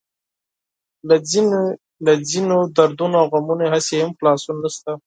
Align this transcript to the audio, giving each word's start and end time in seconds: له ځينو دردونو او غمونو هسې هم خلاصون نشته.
له 2.05 2.13
ځينو 2.31 2.57
دردونو 2.75 3.15
او 3.21 3.27
غمونو 3.33 3.65
هسې 3.73 3.95
هم 4.01 4.11
خلاصون 4.19 4.55
نشته. 4.63 4.91